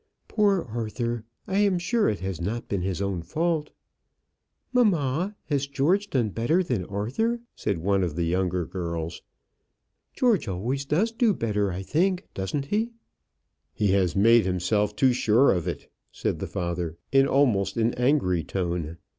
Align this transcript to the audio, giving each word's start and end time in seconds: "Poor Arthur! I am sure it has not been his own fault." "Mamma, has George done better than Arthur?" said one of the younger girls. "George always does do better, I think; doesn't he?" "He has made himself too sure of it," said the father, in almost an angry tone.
"Poor 0.27 0.63
Arthur! 0.63 1.25
I 1.45 1.59
am 1.59 1.77
sure 1.77 2.09
it 2.09 2.21
has 2.21 2.41
not 2.41 2.67
been 2.67 2.81
his 2.81 3.03
own 3.03 3.21
fault." 3.21 3.69
"Mamma, 4.73 5.35
has 5.45 5.67
George 5.67 6.09
done 6.09 6.29
better 6.29 6.63
than 6.63 6.85
Arthur?" 6.85 7.39
said 7.55 7.77
one 7.77 8.01
of 8.01 8.15
the 8.15 8.23
younger 8.23 8.65
girls. 8.65 9.21
"George 10.15 10.47
always 10.47 10.85
does 10.85 11.11
do 11.11 11.35
better, 11.35 11.71
I 11.71 11.83
think; 11.83 12.23
doesn't 12.33 12.65
he?" 12.65 12.93
"He 13.75 13.89
has 13.91 14.15
made 14.15 14.43
himself 14.47 14.95
too 14.95 15.13
sure 15.13 15.51
of 15.51 15.67
it," 15.67 15.87
said 16.11 16.39
the 16.39 16.47
father, 16.47 16.97
in 17.11 17.27
almost 17.27 17.77
an 17.77 17.93
angry 17.93 18.43
tone. 18.43 18.97